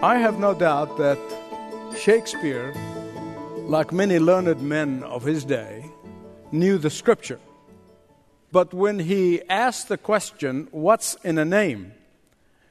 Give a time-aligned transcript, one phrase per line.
[0.00, 1.18] I have no doubt that
[1.98, 2.72] Shakespeare,
[3.66, 5.90] like many learned men of his day,
[6.52, 7.40] knew the scripture.
[8.52, 11.94] But when he asked the question, What's in a name?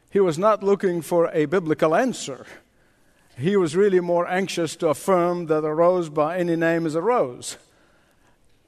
[0.10, 2.46] he was not looking for a biblical answer.
[3.38, 7.02] He was really more anxious to affirm that a rose by any name is a
[7.02, 7.58] rose.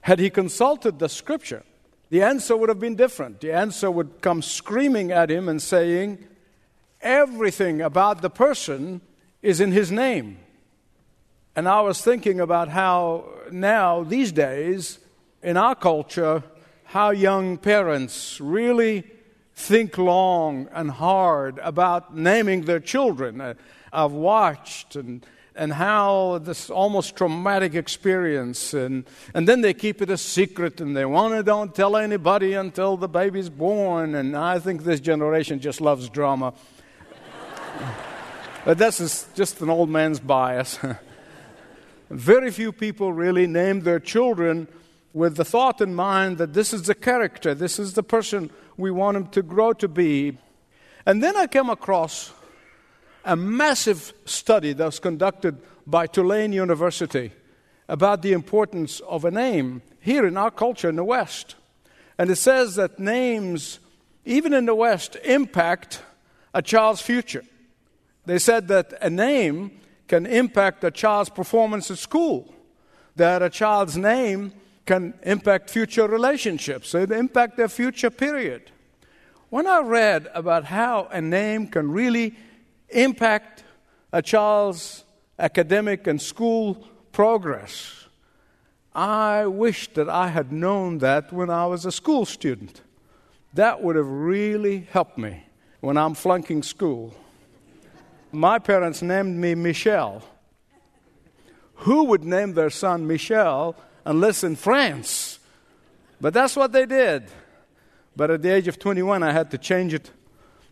[0.02, 1.64] Had he consulted the scripture,
[2.10, 3.40] the answer would have been different.
[3.40, 6.28] The answer would come screaming at him and saying,
[7.02, 9.02] Everything about the person
[9.42, 10.38] is in his name.
[11.56, 15.00] And I was thinking about how now, these days,
[15.42, 16.44] in our culture,
[16.86, 19.04] how young parents really
[19.54, 23.42] think long and hard about naming their children.
[23.42, 23.54] Uh,
[23.92, 25.26] I've watched and
[25.60, 29.04] and how this almost traumatic experience and,
[29.34, 32.96] and then they keep it a secret and they want to don't tell anybody until
[32.96, 36.54] the baby's born and i think this generation just loves drama
[38.66, 40.80] but this is just an old man's bias.
[42.10, 44.68] Very few people really name their children
[45.14, 48.92] with the thought in mind that this is the character, this is the person we
[48.92, 50.38] want him to grow to be.
[51.06, 52.32] And then I came across
[53.26, 57.32] a massive study that was conducted by Tulane University
[57.88, 61.56] about the importance of a name here in our culture in the West.
[62.18, 63.80] And it says that names,
[64.26, 66.02] even in the West, impact
[66.54, 67.44] a child's future.
[68.26, 72.54] They said that a name can impact a child's performance at school,
[73.16, 74.54] that a child's name
[74.86, 78.72] can impact future relationships, it impact their future period.
[79.50, 82.36] When I read about how a name can really
[82.90, 83.64] impact
[84.12, 85.04] a child's
[85.38, 88.08] academic and school progress,
[88.94, 92.82] I wished that I had known that when I was a school student.
[93.54, 95.44] That would have really helped me
[95.80, 97.16] when I'm flunking school
[98.32, 100.24] my parents named me Michel.
[101.76, 103.76] Who would name their son Michel
[104.06, 105.40] unless in France?
[106.20, 107.30] But that's what they did.
[108.16, 110.12] But at the age of 21, I had to change it.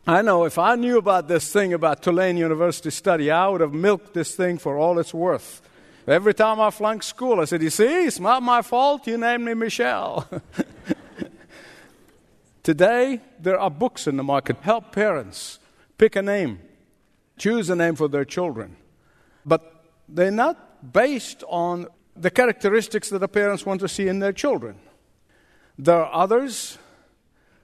[0.06, 3.74] I know if I knew about this thing about Tulane University study, I would have
[3.74, 5.62] milked this thing for all it's worth.
[6.08, 9.44] Every time I flunked school, I said, You see, it's not my fault you named
[9.44, 10.28] me Michel.
[12.64, 14.58] Today, there are books in the market.
[14.62, 15.60] Help parents
[15.98, 16.60] pick a name
[17.38, 18.76] choose a name for their children.
[19.46, 24.34] But they're not based on the characteristics that the parents want to see in their
[24.34, 24.80] children.
[25.78, 26.78] There are others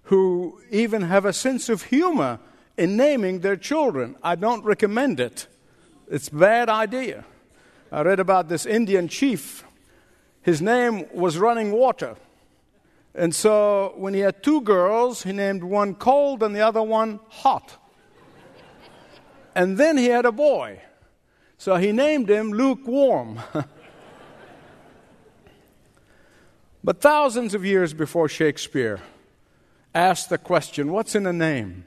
[0.03, 2.39] who even have a sense of humor
[2.78, 4.16] in naming their children.
[4.22, 5.47] I don't recommend it.
[6.09, 7.25] It's a bad idea.
[7.91, 9.63] I read about this Indian chief.
[10.41, 12.16] His name was Running Water.
[13.16, 17.19] And so when he had two girls, he named one cold and the other one
[17.29, 17.78] hot.
[19.55, 20.81] And then he had a boy.
[21.57, 23.39] So he named him lukewarm.
[26.83, 28.99] but thousands of years before Shakespeare
[29.93, 31.85] asked the question, What's in a name?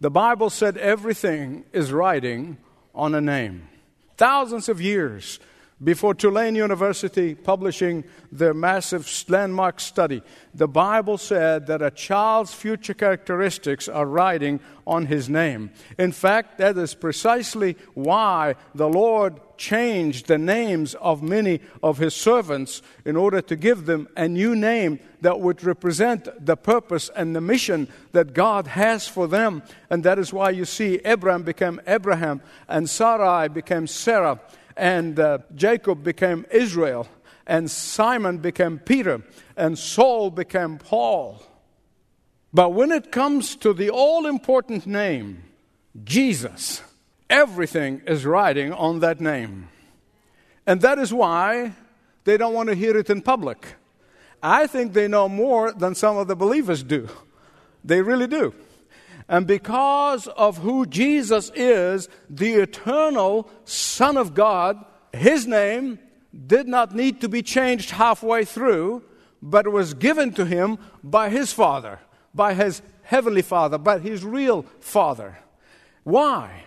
[0.00, 2.58] The Bible said everything is writing
[2.94, 3.68] on a name.
[4.16, 5.38] Thousands of years
[5.82, 10.22] before Tulane University publishing their massive landmark study,
[10.54, 15.70] the Bible said that a child's future characteristics are riding on his name.
[15.98, 22.14] In fact, that is precisely why the Lord changed the names of many of his
[22.14, 27.36] servants in order to give them a new name that would represent the purpose and
[27.36, 29.62] the mission that God has for them.
[29.90, 34.40] And that is why you see Abram became Abraham and Sarai became Sarah
[34.76, 37.08] and uh, Jacob became Israel,
[37.46, 39.22] and Simon became Peter,
[39.56, 41.42] and Saul became Paul.
[42.52, 45.42] But when it comes to the all important name,
[46.04, 46.82] Jesus,
[47.28, 49.68] everything is riding on that name.
[50.66, 51.72] And that is why
[52.24, 53.76] they don't want to hear it in public.
[54.42, 57.08] I think they know more than some of the believers do.
[57.84, 58.54] They really do.
[59.28, 65.98] And because of who Jesus is, the eternal Son of God, his name
[66.46, 69.02] did not need to be changed halfway through,
[69.42, 71.98] but was given to him by his Father,
[72.34, 75.38] by his heavenly father, by his real father.
[76.04, 76.64] Why?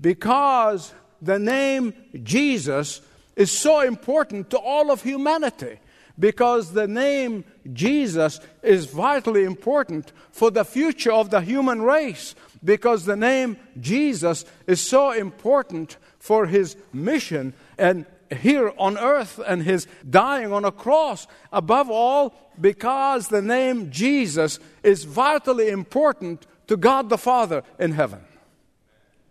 [0.00, 0.92] Because
[1.22, 3.00] the name Jesus
[3.36, 5.78] is so important to all of humanity.
[6.20, 12.34] Because the name Jesus is vitally important for the future of the human race.
[12.62, 19.62] Because the name Jesus is so important for his mission and here on earth and
[19.62, 21.26] his dying on a cross.
[21.52, 28.20] Above all, because the name Jesus is vitally important to God the Father in heaven.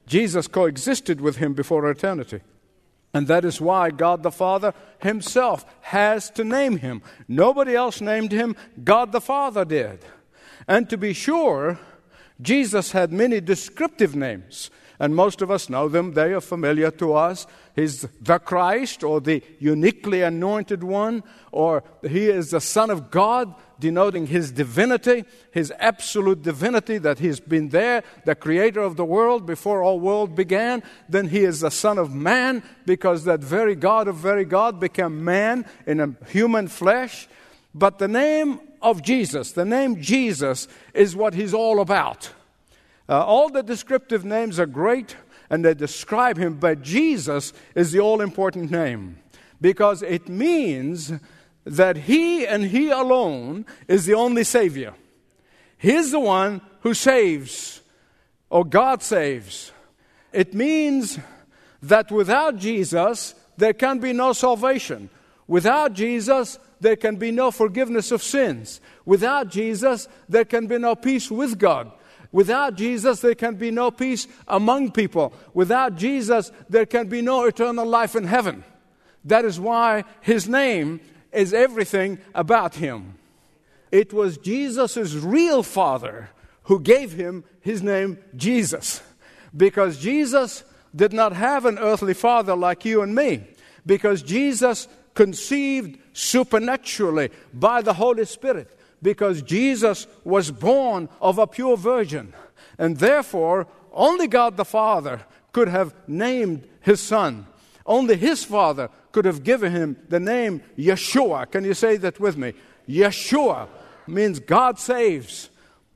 [0.08, 2.42] Jesus coexisted with him before eternity.
[3.14, 7.02] And that is why God the Father himself has to name him.
[7.28, 10.06] Nobody else named him, God the Father did.
[10.68, 11.80] And to be sure,
[12.42, 14.70] Jesus had many descriptive names
[15.00, 16.14] and most of us know them.
[16.14, 17.48] They are familiar to us.
[17.76, 23.56] He's the Christ, or the uniquely anointed one, or he is the Son of God,
[23.80, 29.46] denoting his divinity, his absolute divinity, that he's been there, the creator of the world
[29.46, 30.84] before all world began.
[31.08, 35.24] Then he is the Son of Man, because that very God of very God became
[35.24, 37.28] man in a human flesh.
[37.74, 42.32] But the name of Jesus, the name Jesus, is what he's all about.
[43.08, 45.16] Uh, all the descriptive names are great
[45.50, 49.18] and they describe him, but Jesus is the all important name
[49.62, 51.14] because it means
[51.66, 54.94] that he and he alone is the only Savior.
[55.78, 57.82] He's the one who saves,
[58.50, 59.72] or God saves.
[60.34, 61.20] It means
[61.82, 65.10] that without Jesus, there can be no salvation.
[65.48, 68.82] Without Jesus, there can be no forgiveness of sins.
[69.06, 71.92] Without Jesus, there can be no peace with God.
[72.32, 75.34] Without Jesus, there can be no peace among people.
[75.54, 78.64] Without Jesus, there can be no eternal life in heaven.
[79.26, 83.16] That is why his name is everything about him.
[83.92, 86.30] It was Jesus' real father
[86.64, 89.02] who gave him his name Jesus.
[89.56, 90.64] Because Jesus
[90.96, 93.44] did not have an earthly father like you and me.
[93.86, 101.78] Because Jesus conceived supernaturally by the Holy Spirit because Jesus was born of a pure
[101.78, 102.34] virgin.
[102.78, 105.22] And therefore, only God the Father
[105.52, 107.48] could have named his son.
[107.86, 111.50] Only his father could have given him the name Yeshua.
[111.52, 112.54] Can you say that with me?
[112.88, 113.68] Yeshua
[114.08, 115.50] means God saves.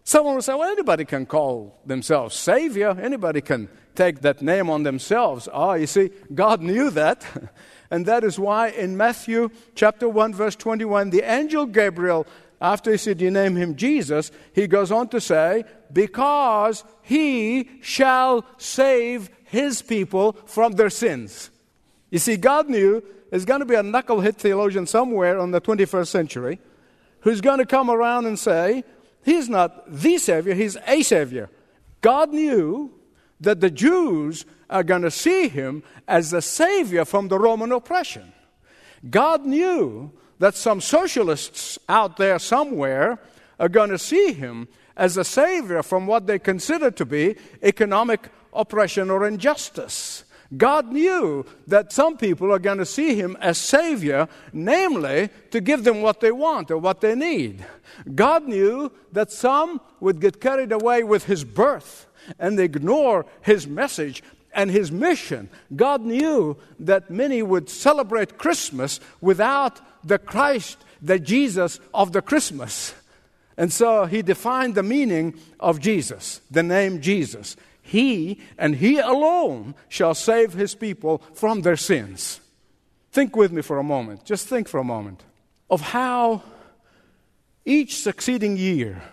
[0.03, 2.97] Someone will say, well, anybody can call themselves Savior.
[2.99, 5.47] Anybody can take that name on themselves.
[5.51, 7.25] Ah, you see, God knew that.
[7.91, 12.27] and that is why in Matthew chapter 1, verse 21, the angel Gabriel
[12.63, 18.45] after he said, You name him Jesus, he goes on to say, Because he shall
[18.57, 21.51] save his people from their sins.
[22.13, 26.07] You see, God knew there's going to be a knucklehead theologian somewhere in the 21st
[26.07, 26.59] century
[27.21, 28.83] who's going to come around and say,
[29.25, 31.49] He's not the Savior, He's a Savior.
[32.01, 32.93] God knew
[33.39, 38.31] that the Jews are going to see Him as the Savior from the Roman oppression.
[39.09, 43.17] God knew that some socialists out there somewhere
[43.59, 48.29] are going to see him as a savior from what they consider to be economic
[48.53, 50.25] oppression or injustice.
[50.57, 55.83] God knew that some people are going to see him as Savior, namely to give
[55.83, 57.65] them what they want or what they need.
[58.13, 62.07] God knew that some would get carried away with his birth
[62.39, 65.49] and ignore his message and his mission.
[65.75, 72.93] God knew that many would celebrate Christmas without the Christ, the Jesus of the Christmas.
[73.57, 77.55] And so he defined the meaning of Jesus, the name Jesus.
[77.83, 82.39] He and he alone shall save his people from their sins.
[83.11, 85.23] Think with me for a moment, just think for a moment
[85.69, 86.41] of how
[87.65, 89.03] each succeeding year,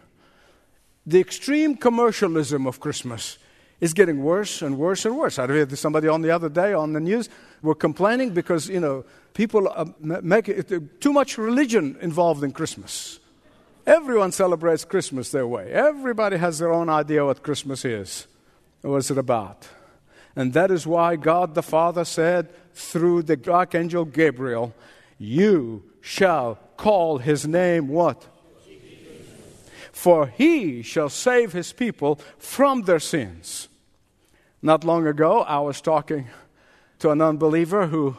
[1.05, 3.39] the extreme commercialism of Christmas
[3.81, 5.39] is getting worse and worse and worse.
[5.39, 7.29] I heard somebody on the other day on the news
[7.63, 13.19] were complaining because, you know, people uh, make it, too much religion involved in Christmas.
[13.87, 15.73] Everyone celebrates Christmas their way.
[15.73, 18.27] Everybody has their own idea what Christmas is,
[18.83, 19.69] what is it about.
[20.37, 24.75] And that is why God the Father said through the archangel Gabriel,
[25.19, 28.27] You shall call his name what?
[29.93, 33.69] For he shall save his people from their sins.
[34.63, 36.29] Not long ago, I was talking
[37.01, 38.17] to an unbeliever who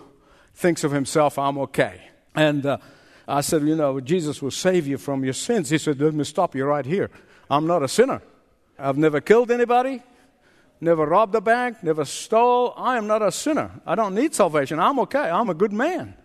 [0.53, 2.01] thinks of himself, I'm okay.
[2.35, 2.77] And uh,
[3.27, 5.69] I said, You know, Jesus will save you from your sins.
[5.69, 7.09] He said, Let me stop you right here.
[7.49, 8.21] I'm not a sinner.
[8.77, 10.01] I've never killed anybody,
[10.81, 12.73] never robbed a bank, never stole.
[12.75, 13.71] I am not a sinner.
[13.85, 14.79] I don't need salvation.
[14.79, 15.29] I'm okay.
[15.29, 16.15] I'm a good man.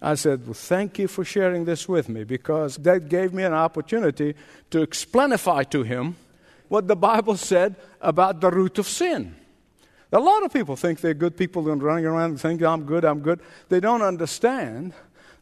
[0.00, 3.52] I said, Well, thank you for sharing this with me because that gave me an
[3.52, 4.34] opportunity
[4.70, 6.16] to explanify to him
[6.68, 9.36] what the Bible said about the root of sin.
[10.10, 13.04] A lot of people think they're good people and running around and think, I'm good,
[13.04, 13.40] I'm good.
[13.68, 14.92] They don't understand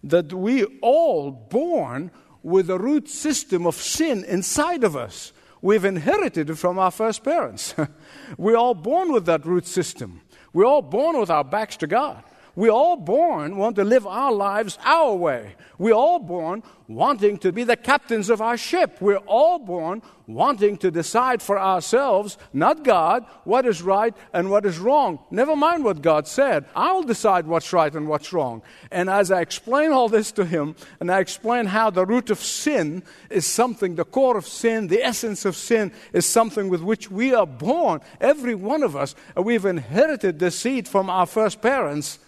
[0.04, 2.10] that we all born
[2.42, 5.32] with a root system of sin inside of us.
[5.62, 7.74] We've inherited it from our first parents.
[8.38, 10.22] We're all born with that root system.
[10.52, 12.22] We're all born with our backs to God.
[12.56, 15.54] We're all born want to live our lives our way.
[15.78, 18.98] We're all born wanting to be the captains of our ship.
[19.00, 24.66] We're all born wanting to decide for ourselves, not God, what is right and what
[24.66, 25.20] is wrong.
[25.30, 26.66] Never mind what God said.
[26.74, 28.62] I'll decide what's right and what's wrong.
[28.90, 32.40] And as I explain all this to him, and I explain how the root of
[32.40, 37.10] sin is something, the core of sin, the essence of sin is something with which
[37.10, 42.18] we are born, every one of us, we've inherited the seed from our first parents.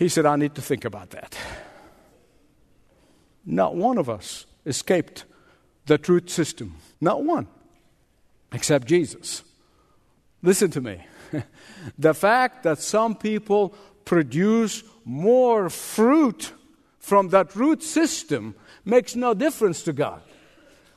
[0.00, 1.36] He said, I need to think about that.
[3.44, 5.26] Not one of us escaped
[5.84, 6.76] the truth system.
[7.02, 7.46] Not one.
[8.50, 9.42] Except Jesus.
[10.40, 11.04] Listen to me.
[11.98, 13.74] the fact that some people
[14.06, 16.54] produce more fruit
[16.98, 18.54] from that root system
[18.86, 20.22] makes no difference to God.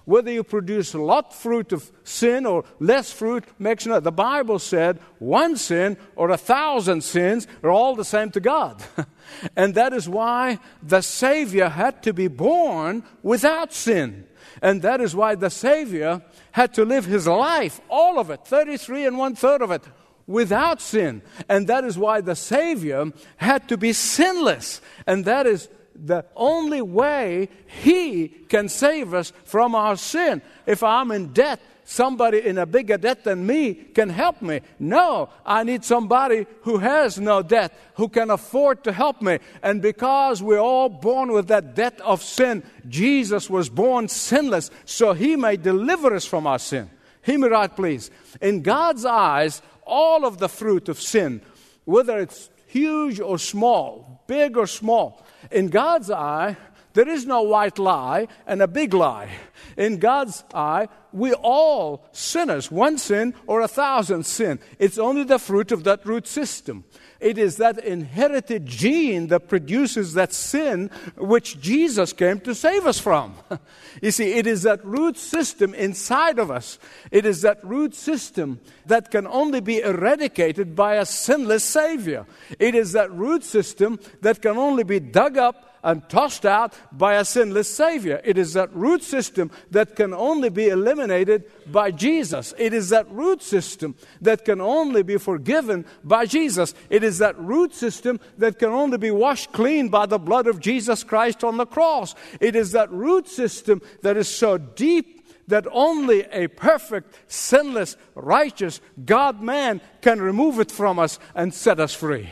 [0.05, 3.99] Whether you produce a lot fruit of sin or less fruit makes no.
[3.99, 8.83] The Bible said one sin or a thousand sins are all the same to God.
[9.55, 14.27] and that is why the Savior had to be born without sin.
[14.61, 19.05] And that is why the Savior had to live his life, all of it, 33
[19.05, 19.83] and one third of it,
[20.27, 21.21] without sin.
[21.49, 24.81] And that is why the Savior had to be sinless.
[25.07, 27.49] And that is the only way
[27.83, 30.41] He can save us from our sin.
[30.65, 34.61] If I'm in debt, somebody in a bigger debt than me can help me.
[34.79, 39.39] No, I need somebody who has no debt, who can afford to help me.
[39.61, 45.13] And because we're all born with that debt of sin, Jesus was born sinless, so
[45.13, 46.89] He may deliver us from our sin.
[47.21, 48.11] Hear me right, please.
[48.41, 51.41] In God's eyes, all of the fruit of sin,
[51.85, 56.57] whether it's huge or small, big or small, in God's eye,
[56.93, 59.29] there is no white lie and a big lie.
[59.77, 64.59] In God's eye, we all sinners, one sin or a thousand sin.
[64.79, 66.83] It's only the fruit of that root system.
[67.19, 72.99] It is that inherited gene that produces that sin which Jesus came to save us
[72.99, 73.35] from.
[74.01, 76.77] you see, it is that root system inside of us.
[77.11, 82.25] It is that root system that can only be eradicated by a sinless Savior.
[82.59, 87.15] It is that root system that can only be dug up and tossed out by
[87.15, 88.21] a sinless Savior.
[88.23, 92.53] It is that root system that can only be eliminated by Jesus.
[92.57, 96.73] It is that root system that can only be forgiven by Jesus.
[96.89, 100.59] It is that root system that can only be washed clean by the blood of
[100.59, 102.15] Jesus Christ on the cross.
[102.39, 108.79] It is that root system that is so deep that only a perfect, sinless, righteous
[109.03, 112.29] God man can remove it from us and set us free.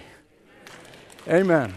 [1.28, 1.74] Amen.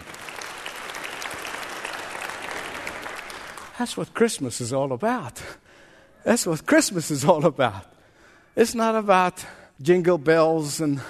[3.79, 5.43] That's what Christmas is all about.
[6.25, 7.87] That's what Christmas is all about.
[8.57, 9.45] It's not about
[9.83, 11.01] jingle bells and,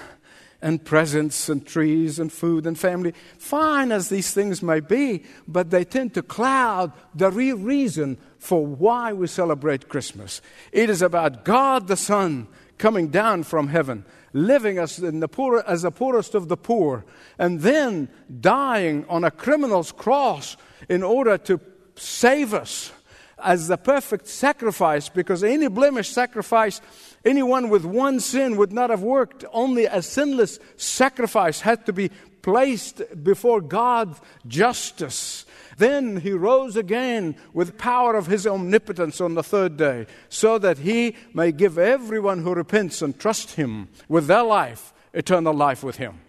[0.61, 3.13] and presents and trees and food and family.
[3.37, 8.65] Fine as these things may be, but they tend to cloud the real reason for
[8.65, 10.41] why we celebrate Christmas.
[10.71, 12.47] It is about God the Son
[12.79, 17.05] coming down from heaven, living as, the poor, as the poorest of the poor,
[17.37, 18.09] and then
[18.41, 20.57] dying on a criminal's cross
[20.89, 21.59] in order to
[21.95, 22.91] save us
[23.37, 26.81] as the perfect sacrifice because any blemished sacrifice,
[27.23, 29.43] anyone with one sin would not have worked.
[29.51, 32.09] Only a sinless sacrifice had to be
[32.41, 35.45] placed before God's justice.
[35.77, 40.77] Then he rose again with power of his omnipotence on the third day, so that
[40.77, 45.95] he may give everyone who repents and trusts him with their life eternal life with
[45.95, 46.19] him.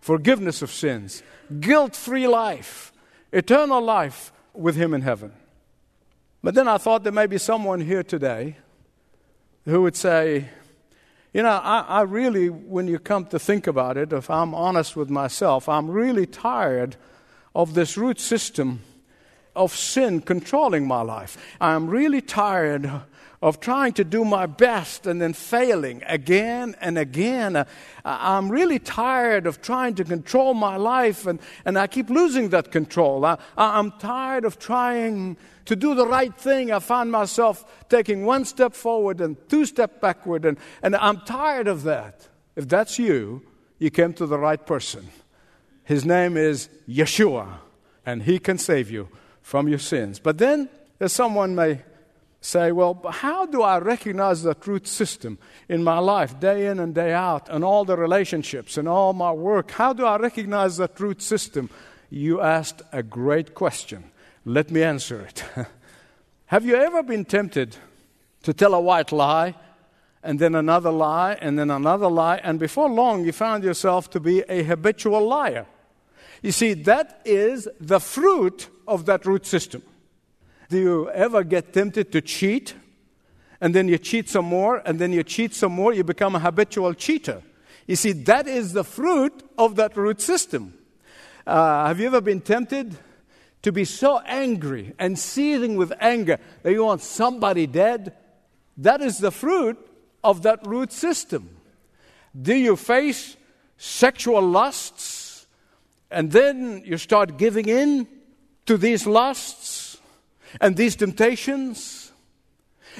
[0.00, 1.22] Forgiveness of sins,
[1.58, 2.92] guilt free life,
[3.32, 5.32] eternal life with him in heaven.
[6.42, 8.56] But then I thought there may be someone here today
[9.64, 10.48] who would say,
[11.32, 14.96] you know, I, I, really, when you come to think about it, if I'm honest
[14.96, 16.96] with myself, I'm really tired
[17.54, 18.80] of this root system
[19.54, 21.36] of sin controlling my life.
[21.60, 22.90] I'm really tired
[23.40, 27.54] of trying to do my best and then failing again and again.
[27.54, 27.64] Uh,
[28.04, 32.72] I'm really tired of trying to control my life and, and I keep losing that
[32.72, 33.24] control.
[33.24, 36.72] I, I'm tired of trying to do the right thing.
[36.72, 41.68] I find myself taking one step forward and two steps backward, and, and I'm tired
[41.68, 42.26] of that.
[42.56, 43.42] If that's you,
[43.78, 45.08] you came to the right person.
[45.84, 47.58] His name is Yeshua.
[48.04, 49.08] and He can save you
[49.42, 50.18] from your sins.
[50.18, 50.68] But then,
[51.00, 51.82] as someone may
[52.40, 56.94] say, well, how do I recognize that root system in my life, day in and
[56.94, 59.72] day out, and all the relationships and all my work?
[59.72, 61.68] How do I recognize that root system?
[62.10, 64.10] You asked a great question.
[64.44, 65.44] Let me answer it.
[66.46, 67.76] Have you ever been tempted
[68.44, 69.54] to tell a white lie,
[70.22, 74.20] and then another lie, and then another lie, and before long you found yourself to
[74.20, 75.66] be a habitual liar?
[76.42, 79.82] You see, that is the fruit of that root system.
[80.68, 82.74] Do you ever get tempted to cheat?
[83.60, 86.38] And then you cheat some more, and then you cheat some more, you become a
[86.38, 87.42] habitual cheater.
[87.86, 90.74] You see, that is the fruit of that root system.
[91.46, 92.96] Uh, have you ever been tempted
[93.62, 98.14] to be so angry and seething with anger that you want somebody dead?
[98.76, 99.78] That is the fruit
[100.22, 101.56] of that root system.
[102.40, 103.36] Do you face
[103.78, 105.46] sexual lusts
[106.10, 108.06] and then you start giving in
[108.66, 109.67] to these lusts
[110.60, 112.12] and these temptations?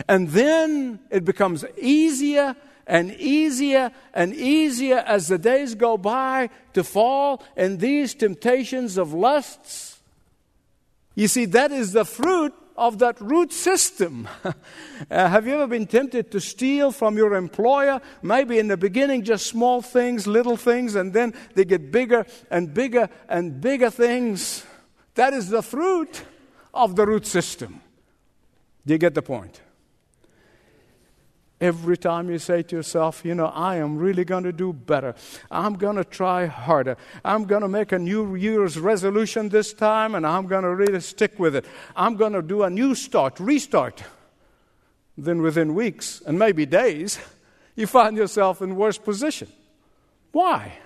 [0.07, 2.55] And then it becomes easier
[2.87, 9.13] and easier and easier as the days go by to fall in these temptations of
[9.13, 10.01] lusts.
[11.15, 14.29] You see, that is the fruit of that root system.
[14.45, 14.53] uh,
[15.11, 18.01] have you ever been tempted to steal from your employer?
[18.23, 22.73] Maybe in the beginning, just small things, little things, and then they get bigger and
[22.73, 24.65] bigger and bigger things.
[25.17, 26.23] That is the fruit
[26.73, 27.81] of the root system.
[28.87, 29.61] Do you get the point?
[31.61, 35.17] Every time you say to yourself, you know, I am really going to do better.
[35.51, 36.97] I'm going to try harder.
[37.25, 41.01] I'm going to make a New Year's resolution this time and I'm going to really
[41.01, 41.65] stick with it.
[41.97, 44.05] I'm going to do a new start, restart.
[45.17, 47.19] Then within weeks and maybe days,
[47.75, 49.49] you find yourself in worse position.
[50.31, 50.79] Why?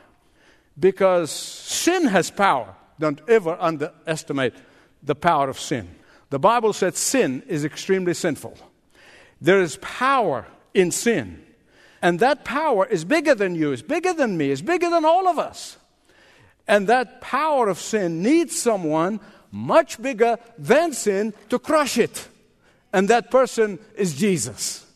[0.79, 2.75] Because sin has power.
[2.99, 4.55] Don't ever underestimate
[5.03, 5.89] the power of sin.
[6.31, 8.57] The Bible said sin is extremely sinful.
[9.41, 11.45] There is power in sin.
[12.01, 15.29] And that power is bigger than you, is bigger than me, is bigger than all
[15.29, 15.77] of us.
[16.67, 22.29] And that power of sin needs someone much bigger than sin to crush it.
[22.93, 24.87] And that person is Jesus.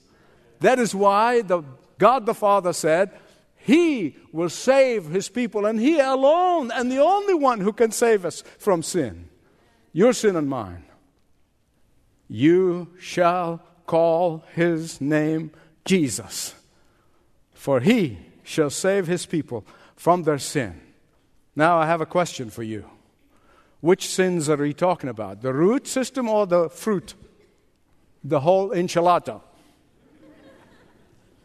[0.61, 1.62] That is why the,
[1.99, 3.11] God the Father said,
[3.57, 8.25] He will save His people, and He alone, and the only one who can save
[8.25, 9.29] us from sin.
[9.96, 10.85] Your sin and mine.
[12.28, 15.52] You shall call His name
[15.87, 16.54] Jesus,
[17.54, 20.78] for he shall save his people from their sin.
[21.54, 22.85] Now, I have a question for you.
[23.80, 25.40] Which sins are we talking about?
[25.40, 27.14] The root system or the fruit?
[28.22, 29.40] The whole enchilada.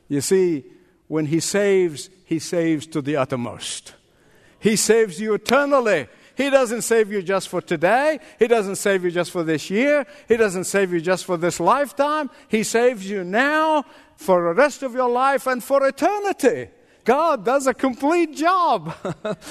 [0.10, 0.66] You see,
[1.08, 3.94] when he saves, he saves to the uttermost.
[4.60, 6.10] He saves you eternally.
[6.42, 8.20] He doesn't save you just for today.
[8.40, 10.08] He doesn't save you just for this year.
[10.28, 12.32] He doesn't save you just for this lifetime.
[12.48, 16.70] He saves you now for the rest of your life and for eternity.
[17.04, 18.92] God does a complete job.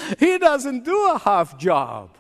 [0.19, 2.17] he doesn't do a half job.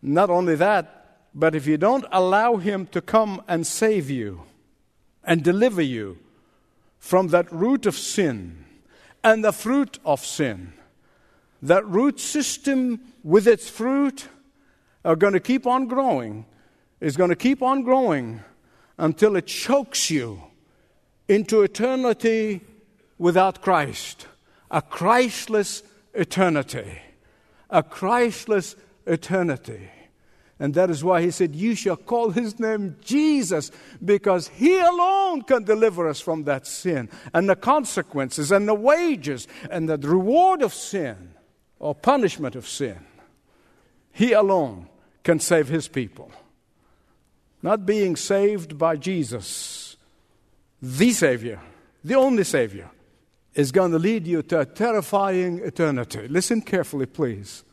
[0.00, 4.44] Not only that, but if you don't allow Him to come and save you
[5.22, 6.16] and deliver you
[6.98, 8.64] from that root of sin
[9.22, 10.72] and the fruit of sin,
[11.62, 14.28] that root system with its fruit
[15.04, 16.44] are going to keep on growing,
[17.00, 18.42] is going to keep on growing
[18.98, 20.42] until it chokes you
[21.28, 22.60] into eternity
[23.18, 24.26] without Christ.
[24.70, 25.82] A Christless
[26.14, 27.00] eternity.
[27.70, 29.88] A Christless eternity.
[30.58, 33.72] And that is why he said, You shall call his name Jesus,
[34.04, 39.48] because he alone can deliver us from that sin and the consequences and the wages
[39.70, 41.34] and the reward of sin
[41.82, 42.96] or punishment of sin.
[44.12, 44.88] He alone
[45.24, 46.30] can save his people.
[47.60, 49.96] Not being saved by Jesus
[50.80, 51.60] the Savior,
[52.02, 52.90] the only Savior,
[53.54, 56.26] is going to lead you to a terrifying eternity.
[56.28, 57.64] Listen carefully, please.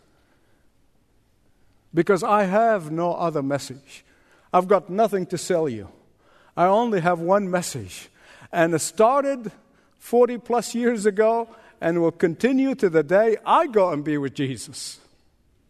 [1.94, 4.06] Because I have no other message.
[4.52, 5.90] I've got nothing to sell you.
[6.58, 8.10] I only have one message.
[8.52, 9.52] And it started
[10.00, 11.48] 40 plus years ago
[11.82, 15.00] and will continue to the day I go and be with Jesus.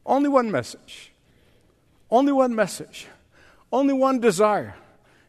[0.05, 1.11] Only one message.
[2.09, 3.07] Only one message.
[3.71, 4.75] Only one desire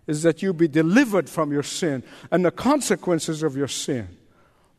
[0.07, 4.09] is that you be delivered from your sin and the consequences of your sin.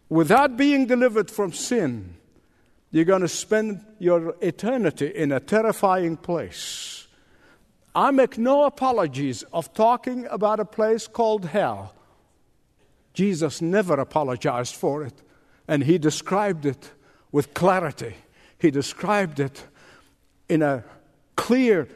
[0.09, 2.15] Without being delivered from sin,
[2.91, 7.07] you're going to spend your eternity in a terrifying place.
[7.95, 11.93] I make no apologies of talking about a place called hell.
[13.13, 15.13] Jesus never apologized for it,
[15.67, 16.91] and he described it
[17.31, 18.15] with clarity.
[18.57, 19.65] He described it
[20.49, 20.83] in a
[21.35, 21.87] clear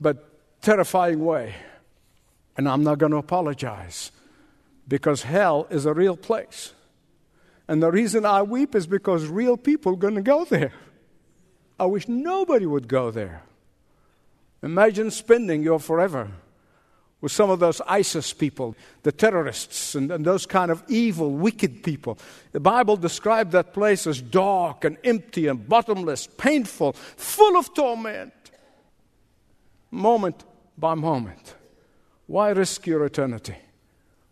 [0.00, 1.54] but terrifying way.
[2.56, 4.12] And I'm not going to apologize
[4.86, 6.72] because hell is a real place.
[7.66, 10.72] And the reason I weep is because real people are going to go there.
[11.80, 13.42] I wish nobody would go there.
[14.62, 16.30] Imagine spending your forever
[17.24, 21.82] with some of those ISIS people, the terrorists, and, and, those kind of evil, wicked
[21.82, 22.18] people.
[22.52, 28.34] The Bible described that place as dark and empty and bottomless, painful, full of torment,
[29.90, 30.44] moment
[30.76, 31.54] by moment.
[32.26, 33.56] Why risk your eternity?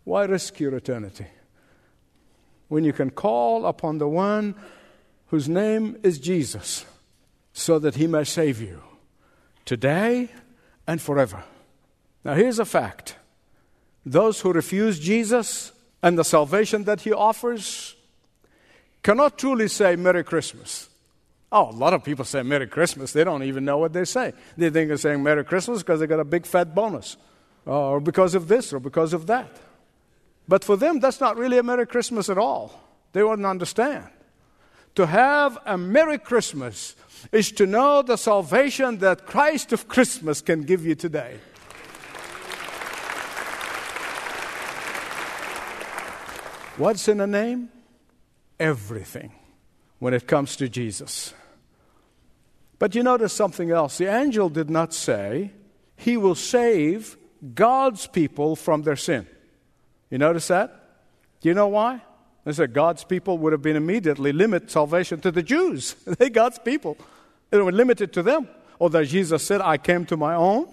[0.03, 1.25] Why risk your eternity?
[2.67, 4.53] When you can call upon the one
[5.29, 6.85] whose name is Jesus
[7.53, 8.83] so that he may save you
[9.65, 10.29] today
[10.85, 11.43] and forever.
[12.23, 13.15] Now, here's a fact
[14.05, 17.95] those who refuse Jesus and the salvation that he offers
[19.01, 20.89] cannot truly say Merry Christmas.
[21.51, 23.13] Oh, a lot of people say Merry Christmas.
[23.13, 24.33] They don't even know what they say.
[24.57, 27.15] They think they're saying Merry Christmas because they got a big fat bonus,
[27.67, 29.61] uh, or because of this, or because of that.
[30.47, 32.81] But for them, that's not really a Merry Christmas at all.
[33.13, 34.07] They wouldn't understand.
[34.95, 36.95] To have a Merry Christmas
[37.31, 41.39] is to know the salvation that Christ of Christmas can give you today.
[46.83, 47.69] What's in a name?
[48.59, 49.31] Everything
[49.99, 51.33] when it comes to Jesus.
[52.77, 53.97] But you notice something else.
[53.97, 55.53] The angel did not say,
[55.95, 57.15] He will save
[57.55, 59.25] God's people from their sin.
[60.09, 60.99] You notice that?
[61.39, 62.01] Do you know why?
[62.43, 65.93] They said God's people would have been immediately limit salvation to the Jews.
[66.19, 66.97] they God's people.
[67.49, 68.49] It would limit it to them.
[68.77, 70.67] Although Jesus said, I came to my own,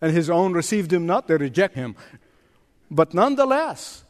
[0.00, 1.94] and his own received him not, they reject him.
[2.90, 4.02] But nonetheless,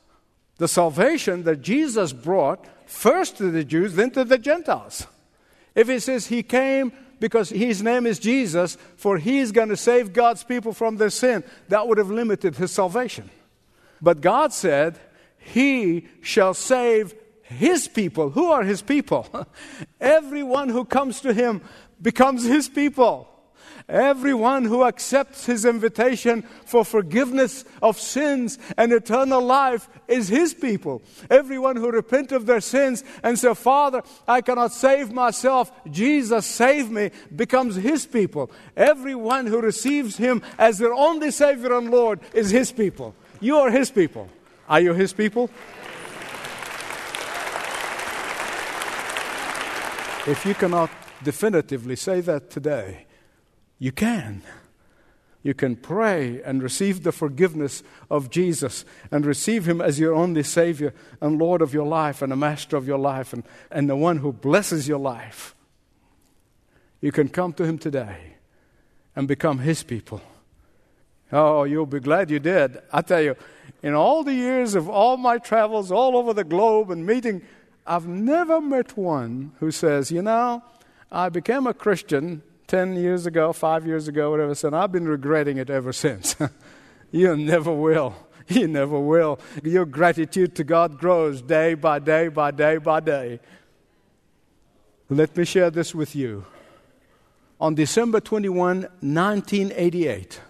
[0.62, 5.08] the salvation that Jesus brought first to the Jews, then to the Gentiles.
[5.74, 10.12] If he says he came because his name is Jesus, for he's going to save
[10.12, 13.28] God's people from their sin, that would have limited his salvation.
[14.00, 15.00] But God said,
[15.36, 18.30] He shall save his people.
[18.30, 19.26] Who are his people?
[20.00, 21.60] Everyone who comes to him
[22.00, 23.28] becomes his people.
[23.92, 31.02] Everyone who accepts his invitation for forgiveness of sins and eternal life is his people.
[31.28, 36.90] Everyone who repent of their sins and say, Father, I cannot save myself, Jesus save
[36.90, 38.50] me, becomes his people.
[38.78, 43.14] Everyone who receives him as their only Savior and Lord is his people.
[43.40, 44.30] You are his people.
[44.70, 45.50] Are you his people?
[50.26, 50.88] If you cannot
[51.22, 53.04] definitively say that today,
[53.82, 54.42] you can.
[55.42, 60.44] You can pray and receive the forgiveness of Jesus and receive Him as your only
[60.44, 63.42] Savior and Lord of your life and the Master of your life and,
[63.72, 65.56] and the one who blesses your life.
[67.00, 68.34] You can come to Him today
[69.16, 70.20] and become His people.
[71.32, 72.80] Oh, you'll be glad you did.
[72.92, 73.34] I tell you,
[73.82, 77.42] in all the years of all my travels all over the globe and meeting,
[77.84, 80.62] I've never met one who says, you know,
[81.10, 85.58] I became a Christian 10 years ago, five years ago, whatever, said, I've been regretting
[85.58, 86.34] it ever since.
[87.12, 88.14] you never will.
[88.48, 89.38] You never will.
[89.62, 93.40] Your gratitude to God grows day by day by day by day.
[95.08, 96.44] Let me share this with you.
[97.60, 100.40] On December 21, 1988,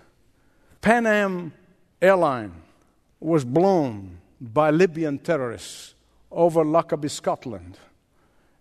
[0.81, 1.53] Pan Am
[2.01, 2.55] airline
[3.21, 5.95] was blown by Libyan terrorists
[6.31, 7.77] over Lockerbie, Scotland,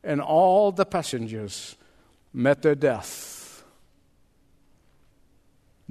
[0.04, 1.78] and all the passengers
[2.34, 3.41] met their death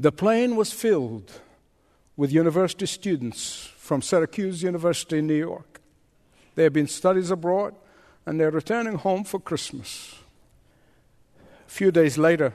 [0.01, 1.31] the plane was filled
[2.17, 5.79] with university students from Syracuse University in New York.
[6.55, 7.75] They had been studies abroad
[8.25, 10.15] and they're returning home for Christmas.
[11.67, 12.55] A few days later,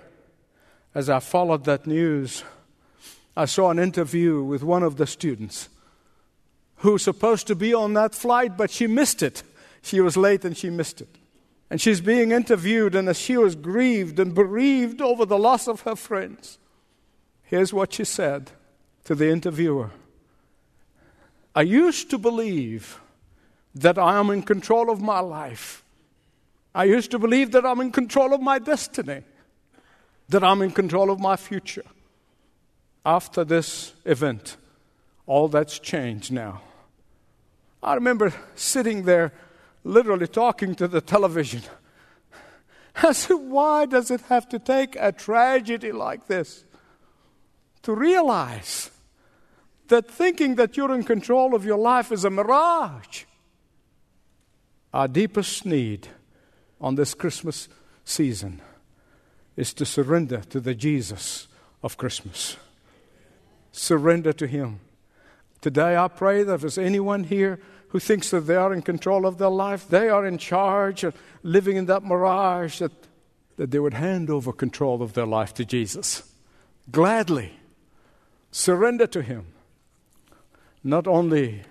[0.95, 2.43] as I followed that news,
[3.37, 5.69] I saw an interview with one of the students
[6.77, 9.43] who was supposed to be on that flight, but she missed it.
[9.83, 11.15] She was late and she missed it.
[11.69, 15.81] And she's being interviewed, and as she was grieved and bereaved over the loss of
[15.81, 16.57] her friends,
[17.45, 18.51] Here's what she said
[19.05, 19.91] to the interviewer
[21.55, 22.99] I used to believe
[23.75, 25.83] that I am in control of my life.
[26.73, 29.21] I used to believe that I'm in control of my destiny,
[30.27, 31.85] that I'm in control of my future.
[33.05, 34.57] After this event,
[35.25, 36.61] all that's changed now.
[37.81, 39.31] I remember sitting there,
[39.83, 41.61] literally talking to the television.
[42.95, 46.64] I said, Why does it have to take a tragedy like this
[47.85, 48.89] to realize
[49.89, 53.25] that thinking that you're in control of your life is a mirage.
[54.91, 56.07] Our deepest need
[56.81, 57.69] on this Christmas
[58.03, 58.59] season
[59.55, 61.47] is to surrender to the Jesus
[61.83, 62.57] of Christmas.
[63.71, 64.79] Surrender to Him.
[65.61, 69.27] Today, I pray that if there's anyone here who thinks that they are in control
[69.27, 72.93] of their life, they are in charge, of living in that mirage, that,
[73.57, 76.23] that they would hand over control of their life to Jesus.
[76.89, 77.53] Gladly
[78.55, 79.45] surrender to Him.
[80.81, 81.63] Not only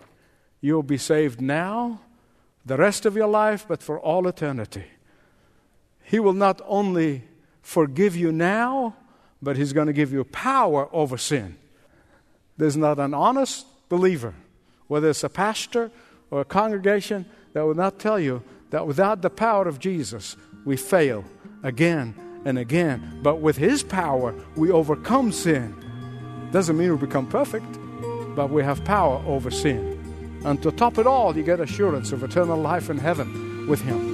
[0.60, 2.00] you'll be saved now,
[2.66, 4.84] the rest of your life, but for all eternity.
[6.02, 7.24] He will not only
[7.62, 8.96] forgive you now,
[9.40, 11.56] but He's going to give you power over sin.
[12.58, 14.34] There's not an honest believer,
[14.86, 15.90] whether it's a pastor
[16.30, 20.76] or a congregation, that will not tell you that without the power of Jesus, we
[20.76, 21.24] fail
[21.62, 23.20] again and again.
[23.22, 25.83] But with His power, we overcome sin.
[26.54, 27.66] Doesn't mean we become perfect,
[28.36, 29.98] but we have power over sin.
[30.44, 34.13] And to top it all, you get assurance of eternal life in heaven with Him.